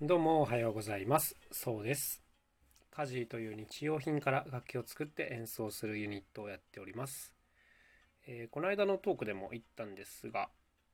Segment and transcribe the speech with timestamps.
[0.00, 1.34] どうもおはようございます。
[1.50, 2.22] そうです。
[2.92, 7.34] 家事という日用品から楽器を作って演奏するユニットをやっております。
[8.28, 10.50] えーこの間のトークでも言ったんですが、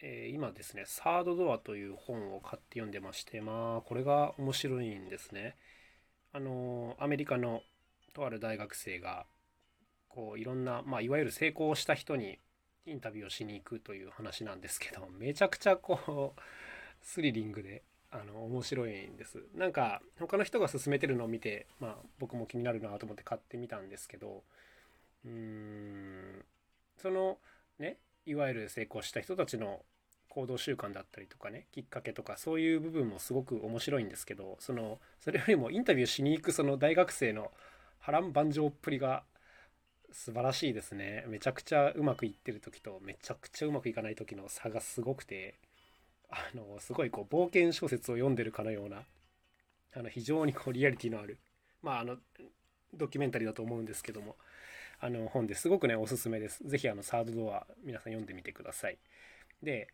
[0.00, 5.56] えー今ですね、サードドアという本を買って読んでまして、まあ、これが面白いんですね。
[6.32, 7.60] あのーアメリカの
[8.14, 9.26] とある大学生が、
[10.08, 12.38] こう、いろんな、まあ、いわゆる成功した人に
[12.86, 16.40] インタビューをしに行くという話なんですけど、めちゃくちゃこう、
[17.02, 17.82] スリリングで、
[18.20, 19.42] あの面白いんです。
[19.54, 24.42] なんか他の人が勧めてるのを見て、まあ、僕も気になるなと思って買ってみたんですけど
[25.24, 26.44] うーん
[26.96, 27.38] その
[27.78, 29.80] ねいわゆる成功した人たちの
[30.28, 37.50] 行動習慣だったりとかねきっかけとかそういう部分もすごく面白いんですけどそのそれよりもインタビューしに行くその大学生の
[37.98, 39.24] 波乱万丈っぷりが
[40.12, 41.24] 素晴らしいですね。
[41.28, 45.56] めちゃくちゃうまくいってる時とめちゃくちゃうまくいかない時の差がすごくて
[46.30, 49.02] あのすごいこう冒険小説を読んでるかのような
[49.94, 51.38] あの非常にこうリアリティのある
[51.82, 52.16] まああの
[52.94, 54.36] ドキュメンタリーだと思うんですけども
[55.00, 55.68] あの本です。
[55.68, 56.62] ごくねおすすめです。
[56.66, 58.98] 是非あのサードドア皆さん読んでみてください。
[59.62, 59.88] で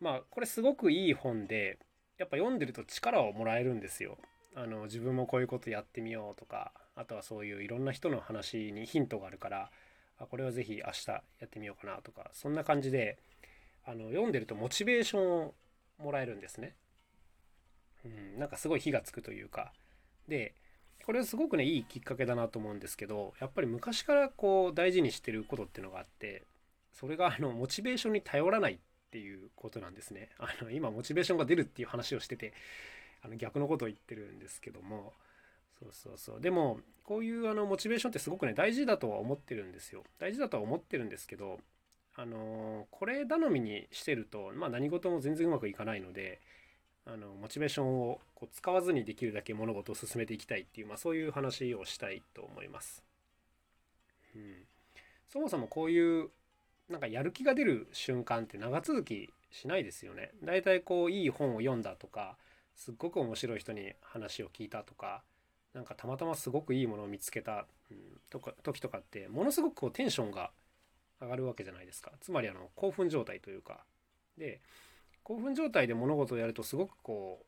[0.00, 1.78] まあこれすごくいい本で
[2.18, 4.16] やっぱ読んでると力をもらえるんですよ。
[4.54, 9.70] あの自分もこういうことやってみようとかあとはそういういろんな人の話にヒントがあるから
[10.18, 13.18] あこれは是非明日やってみようかなとかそんな感じで
[13.88, 15.54] あの読んでるとモチベーションを
[15.98, 16.74] もらえるんですね。
[18.04, 19.72] うん、なんかすごい火がつくというか。
[20.28, 20.54] で、
[21.06, 26.44] これすごくね、いいきっかけだなと思うんですけど、やっぱり昔からこう大事にしてることっていうのがあって、
[26.92, 28.78] それがあのモチベーションに頼らないっ
[29.10, 30.28] ていうことなんですね。
[30.38, 32.52] あの今、モチベーションが出るっていう話をしてて、
[33.22, 35.14] あの逆のことを言ってるんですけども、
[35.78, 36.40] そうそうそう。
[36.42, 40.04] でも、こういうあのモチベーションってすごくね、大事だとは思ってるんですよ。
[40.18, 41.58] 大事だとは思ってるんですけど、
[42.20, 46.40] あのこれ頼みにしてると、まあ、何事も全然うまくいかないので
[47.06, 53.04] あのモチベーションをこう使わずにできるだけ物事を進めていきたいっていう、まあ、そういう話をしたいと思います。
[54.34, 54.54] うん、
[55.32, 56.28] そもそもこういう
[56.90, 60.32] なんかやる気が出る瞬間って長続きしないですよね。
[60.42, 62.36] だいたいこういい本を読んだとか
[62.74, 65.22] すっごく面白い人に話を聞いたとか
[65.72, 67.98] なんかたまたますごくいいものを見つけた、うん、
[68.28, 70.50] とか時とかってものすごくこうテンションが
[71.20, 72.12] 上がるわけじゃないですか。
[72.20, 73.84] つまりあの興奮状態というか。
[74.36, 74.60] で
[75.24, 77.46] 興奮状態で物事をやるとすごくこう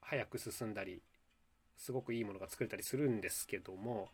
[0.00, 1.02] 早く進んだり
[1.76, 4.08] すごくいいものが作れたりするんですけども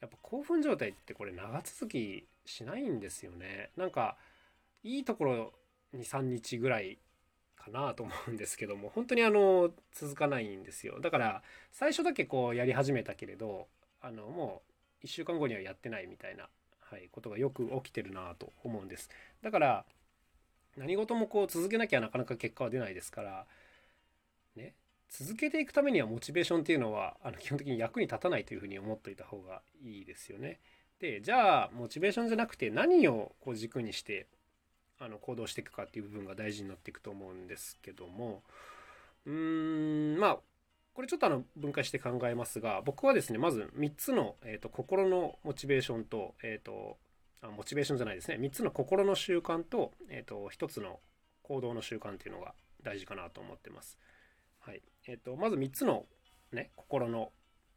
[0.00, 3.70] やっぱ興奮状態ってこれ長続きしないんですよね。
[3.76, 4.16] なんか
[4.82, 5.52] いいところ
[5.94, 6.98] 23日ぐらい
[7.56, 11.00] かなと思うんですけども本当にあの続かないんですよ。
[11.00, 11.42] だから
[11.72, 13.68] 最初だけこうやり始めたけれど
[14.00, 14.62] あのも
[15.02, 16.48] う1週間後にはやってないみたいな
[16.90, 19.08] はい、ことがよく起きてるなと思うんです。
[19.42, 19.84] だから
[20.76, 23.46] 何事もこう続けなきゃなかなか結果は出ないですから、
[24.56, 24.74] ね、
[25.08, 30.58] 続けていくためにはモチベーションっていうのはあの基本的に役に立たないというふうに思っておいた方がいいですよね。
[30.98, 34.26] でじゃあモチベーションじゃなくて何をこう軸にして
[34.98, 38.42] あの行動していくかっていう部分が大事になっていくと思うんですけども
[39.24, 40.38] うーんまあ
[40.92, 46.98] これちょっとあの分解して考えますが僕はですねまず3つの、えー、と心のモチベーションと,、えー、と
[47.42, 48.36] あモチベーションじゃないですね。
[48.40, 51.00] 3つの心の習慣と,、えー、と1つの
[51.42, 53.98] 行動の習慣っていうのが大事かなと思ってます。
[54.58, 54.82] はい。
[55.06, 56.04] えー、とまず3つの、
[56.52, 57.30] ね、心の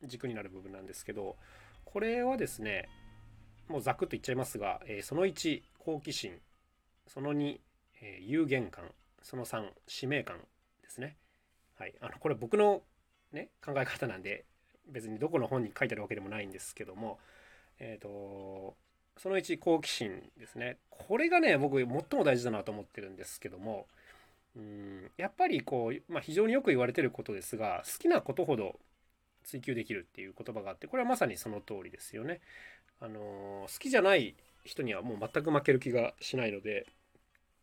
[0.04, 1.38] 軸になる部分なんですけど
[1.86, 2.90] これはですね
[3.70, 6.40] もうざくっと言っちゃいますが、えその1好奇心。
[7.08, 7.58] その2、
[8.02, 8.86] えー有限感。
[9.22, 10.40] その3使命感
[10.82, 11.16] ですね。
[11.80, 12.82] はい、あのこれ僕の
[13.34, 14.46] ね、考え方なんで
[14.88, 17.20] 別にどこの本に書いてあるわけでもないんですけども、
[17.80, 18.76] えー、と
[19.18, 23.88] その1好奇心ですねこれがね僕最も大事だなと思ってるんですけども
[24.56, 28.80] うんやっぱりこう、まあ、非常によく言われてることですが好きなことほど
[29.44, 32.40] 追求できるっていう言葉があってこれはまさにその通りですよね。
[33.02, 36.86] あの好きじゃない人にはもう全く負ける気がしないので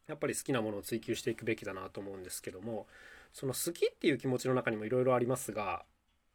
[0.06, 2.86] やっぱり好きなものを追求していくべきだなと思うんですけども
[3.32, 5.84] その好きっていう気持ちの中にもいろいろありますが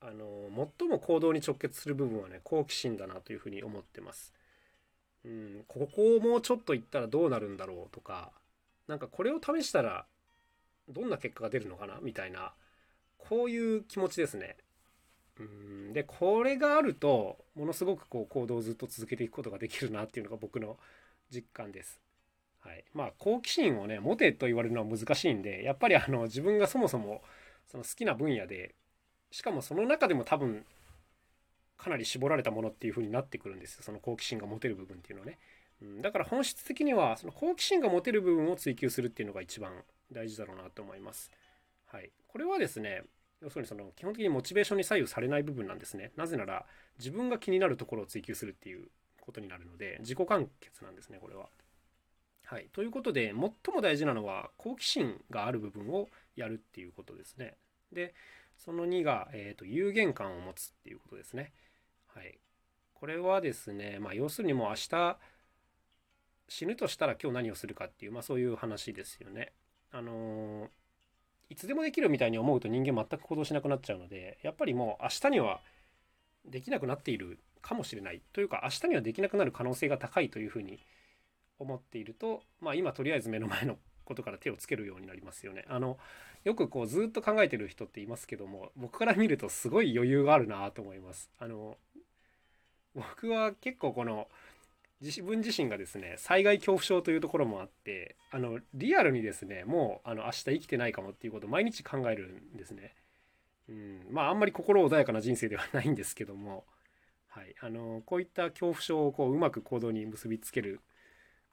[0.02, 0.50] あの
[0.80, 4.34] 最も行動に直結する部分はね好奇心だなというふうに思ってます。
[5.24, 8.32] うん、ここをもうちょっと行ったらどうなるんだろうとか
[8.88, 10.06] なんかこれを試したら
[10.88, 12.54] どんな結果が出るのかなみたいな
[13.18, 14.58] こういう気持ちですね。
[15.40, 20.78] うんでこれがあるとものすごくこう行動をずっと続けていくことができるなっていうのが僕の
[21.32, 22.05] 実感です。
[22.66, 27.22] はい、まあ好奇心をね持てと言われるのは難しいんでやっぱりあの自分がそもそも
[27.68, 28.74] その好きな分野で
[29.32, 30.66] しかもその中でも多分
[31.78, 33.84] かなり絞られたものっていう風になってくるんですよ。
[33.84, 35.38] その好奇心が持てる部分っていうのはね、
[35.82, 41.30] うん、だから本質的にはその好奇心が持てる部分を追求するっていうのが一番大事だろうなと思います。
[41.86, 42.10] はい。
[42.28, 43.04] これはですね
[43.42, 46.12] 要するにその基本的にモチベーションに左右されない部分なんですね。
[46.16, 46.66] なぜなら
[46.98, 48.88] 自分が気になるところを追求するっていう
[49.22, 51.50] ことになるので自己完結なんですねこれは。
[52.46, 57.56] はい、ということで最も大事なのは好奇心がある部分をやるっていうことですね。
[57.92, 58.14] で
[58.58, 61.52] その2が、えーと、有限感を持つっていうことですね。
[62.08, 62.38] はい、
[62.94, 65.18] これはですね、まあ、要するにもう明日
[66.48, 69.52] 死ぬとしたら今日何をするかっていう、まあ、そういう話ですよね。
[69.92, 70.70] あのー、
[71.50, 75.62] いつでもできるみたいに思うと人間全く行動しなくなっちゃうのでやっぱりもう明日には
[76.46, 80.80] できなくなっているかもしれないというか明日にはできなくなる可能性が高いというふうに
[81.60, 85.66] 思っていると、まあ、今とりあえず目の前のことから手をつけるようになりますよね。
[85.68, 85.98] あの
[86.44, 91.30] よくこうずっと考えてる人っていますけども僕から見るとすごい余裕があるなと思います。
[91.40, 91.78] あの
[92.94, 94.28] 僕は結構この
[95.02, 102.94] 自分自身がですね災害恐怖症というところもあってあのリアルにですねもうあの明日生きてないかもっていうことを毎日考えるんですね。
[103.68, 106.66] うん、まああんまり心穏やかな人生ではないんですけども、
[107.28, 110.80] はい、あのこういった恐怖症をこううまく行動に結びつける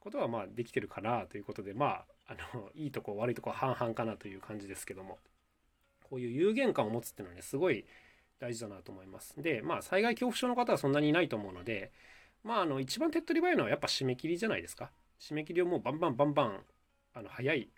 [0.03, 1.85] ことはまあできてるかなということでま
[2.27, 5.17] ああのいいとこ悪いとこ半々かなという感じですけども
[6.03, 7.85] こういう有限感を持つっていうのはねすごい
[8.39, 9.41] 大事だなと思います。
[9.41, 11.91] でまあ災害恐怖症の方はそんなにいないと思うので
[12.43, 14.91] まああの一番手っ取り早いのはやっぱ締め切りじゃないですか。
[15.21, 16.59] 締め切りをもうバンバンバンバン
[17.13, 17.69] あの早い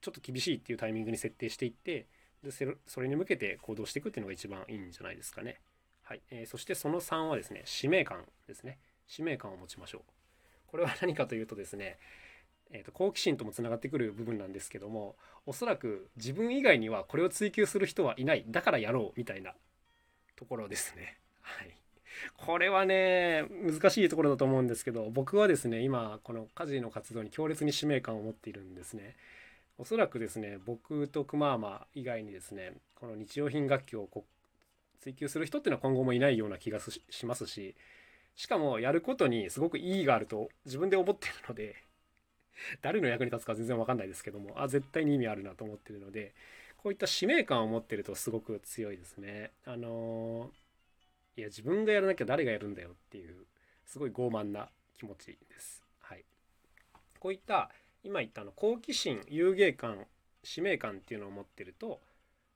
[0.00, 2.06] ちょっと厳しいっていうタイミングに設定していって
[2.44, 2.50] で
[2.86, 5.60] それに向けて行動していくっていうのが一番いいんじゃないですかね。
[6.02, 10.21] はいえー、そしてその3はですね使命感ですね使命感を持ちましょう。
[10.72, 11.98] これは何かというとですね、
[12.72, 15.14] えーと、好奇心ともつながってくる部分なんですけども
[15.44, 19.54] おそらく自分以外にはこれを追求する人はいないだからやろうみたいな
[20.34, 21.18] ところですね。
[21.42, 21.76] はい、
[22.38, 29.14] これはね難しいところだと思うんですけど僕はですね今この家事の活動に強烈に使命感を持っているんですね。
[29.76, 34.08] おそらくですね僕とクマーマ以外にですねこの日用品楽器を
[35.00, 36.78] 追求する人っていうのは今後もいないような気が
[37.10, 37.74] しますし
[38.36, 41.76] しかもやることにすごく意義があると自分で思ってるので
[42.82, 46.34] 誰の役に立つか全然わかんないですけどもあ絶対に意味あるなと思ってるので
[46.76, 49.52] こういった使命感を持ってるとすごく強いですね。
[49.64, 53.46] あのー、いや自分がやらなきゃ誰がやるんだよっていう
[53.86, 54.68] すごい傲慢な
[54.98, 55.84] 気持ちです。
[56.00, 56.24] はい、
[57.20, 57.70] こういった
[58.02, 60.08] 今言ったあの好奇心有芸感
[60.42, 62.00] 使命感っていうのを持ってると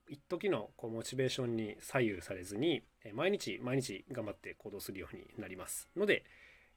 [0.09, 2.81] 一時のこうモチベーションに左右されずに
[3.13, 6.23] 毎日毎日頑張って行動するようになりますので、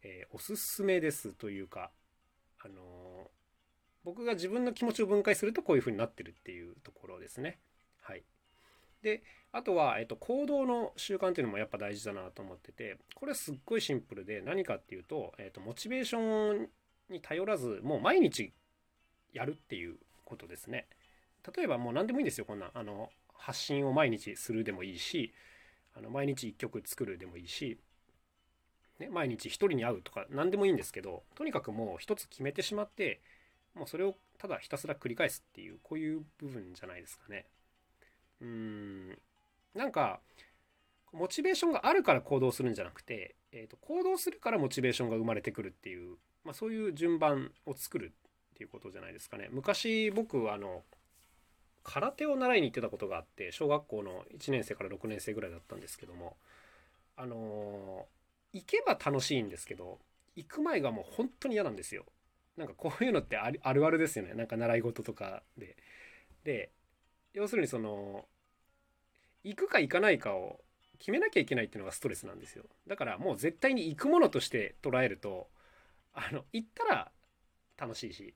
[0.02, 1.90] えー、おすすめですというか、
[2.64, 3.28] あのー、
[4.04, 7.58] 僕が自分の気持ちを分解するとこういう風になってるっていうところですね。
[8.02, 8.22] はい、
[9.02, 9.22] で
[9.52, 16.68] あとは、えっと、行動の習慣っていうのもやっぱ大事だなと思っててこれすっごいシンプルで何かっていうと、えっと、モチベーション
[17.10, 18.52] に頼らずもう毎日
[19.32, 20.86] やるっていうことですね。
[21.56, 25.32] 例えばもう何でもいいんですよこんなあの発信を毎日するでもいいし
[25.96, 27.78] あの毎日1曲作るでもいいし、
[28.98, 33.20] ね、毎日1人に会うとか何でもいいんですけどとにかくもう一つ決めてしまって
[33.74, 37.46] もうそれをただひたすら繰り返すっていうこういう部分じゃないですかね。
[38.40, 39.18] うーん
[39.74, 40.20] なんか
[41.12, 48.12] モチベーションがあるから行動するんじゃなくて、えーと、行動するからモチベーションが生まれてくるっていう、まあ、そういう順番を作る
[48.52, 49.48] っていうことじゃないですかね。
[49.50, 50.82] 昔僕あの
[51.82, 56.36] 空手を習いに行ってたことがあって小学校の1年生から6年生ぐらいだったんですけども
[57.16, 59.98] あのー、行けば楽しいんですけど
[60.36, 62.04] 行く前がもう本当に嫌なんですよ。
[62.56, 65.76] なんかこういうのってあるあるですよねなんか習い事とかで。
[66.44, 66.70] で
[67.32, 68.26] 要するにその
[69.44, 70.60] 行くか行かないかを
[70.98, 75.48] 決めなきゃいけないっていうのがストレスなんですよだからもう絶対に行くものとして捉えると
[76.14, 77.10] あの行ったら
[77.78, 78.34] 楽しいし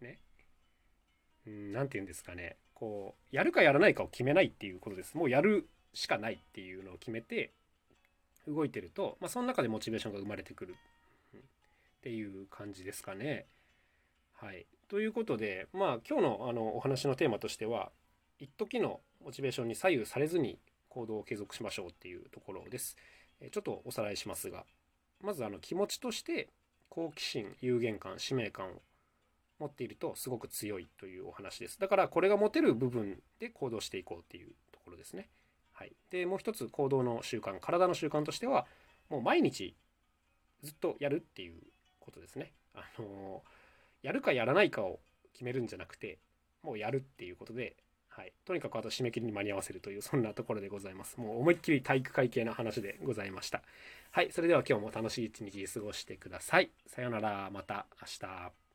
[0.00, 0.18] ね
[1.44, 7.50] 何て言うんですかねこうやるかやらないかを決めないっていうことですもうやるしかないっていうのを決めて
[8.46, 10.76] 動いてると、まあ、その中でモチベーションが生まれてくる
[11.36, 11.40] っ
[12.02, 13.46] ていう感じですかね。
[14.34, 17.90] はい、ということでまあ今日のあのお話のテーマとしては
[18.38, 20.58] 一時のモチベーションに左右されずに
[20.90, 22.96] 行動を継続しましょうっていうところです。
[23.50, 24.64] ちょっとおさらいしますが
[25.22, 26.48] まずあの気持ちとして
[26.88, 28.82] 好奇心有限感使命感を
[29.58, 31.80] 持っているとすごく強いというお話です。
[31.80, 35.28] だからこれが持てる部分で行動していこうっていうところですね。
[35.72, 38.66] はい、でもう一つ行動の習慣体の習慣としては
[39.10, 39.74] もう毎日
[40.62, 41.54] ずっとやるっていう
[42.00, 42.52] ことですね。
[42.74, 43.42] あの
[44.02, 45.00] やるかやらないかを
[45.32, 46.18] 決めるんじゃなくて
[46.62, 47.76] もうやるっていうことで、
[48.08, 51.18] はい、とにかくあと締め切りに間に合わせるというそんなところでございます。
[51.18, 53.62] もう思いっきり体育会系な話でございました。
[54.10, 56.70] はい、それでは今日も楽しい一日過ごしてください。
[56.86, 58.65] さようなら、また明日。